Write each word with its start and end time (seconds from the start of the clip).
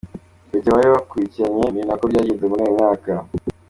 Icyo 0.47 0.59
gihe 0.65 0.71
bari 0.77 0.89
bakurikiranye, 0.95 1.65
ni 1.71 1.81
nako 1.87 2.03
byagenze 2.11 2.45
muri 2.47 2.61
uyu 2.63 2.75
mwaka. 2.77 3.11